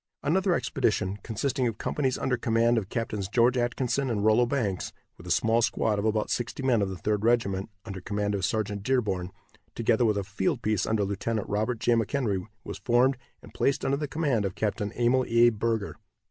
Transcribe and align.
Another 0.23 0.55
expedition, 0.55 1.19
consisting 1.21 1.67
of 1.67 1.77
companies 1.77 2.17
under 2.17 2.35
command 2.35 2.79
of 2.79 2.89
Captains 2.89 3.27
George 3.27 3.55
Atkinson 3.55 4.09
and 4.09 4.25
Rollo 4.25 4.47
Banks, 4.47 4.91
with 5.15 5.27
a 5.27 5.29
small 5.29 5.61
squad 5.61 5.99
of 5.99 6.05
about 6.05 6.31
sixty 6.31 6.63
men 6.63 6.81
of 6.81 6.89
the 6.89 6.97
Third 6.97 7.23
Regiment, 7.23 7.69
under 7.85 8.01
command 8.01 8.33
of 8.33 8.43
Sergeant 8.43 8.81
Dearborn, 8.81 9.29
together 9.75 10.03
with 10.03 10.17
a 10.17 10.23
field 10.23 10.63
piece 10.63 10.87
under 10.87 11.03
Lieutenant 11.05 11.47
Robert 11.47 11.77
J. 11.77 11.91
McHenry, 11.93 12.43
was 12.63 12.79
formed, 12.79 13.15
and 13.43 13.53
placed 13.53 13.85
under 13.85 13.97
the 13.97 14.07
command 14.07 14.43
of 14.43 14.55
Capt. 14.55 14.81
Emil 14.81 15.23
A. 15.27 15.49
Burger. 15.49 15.97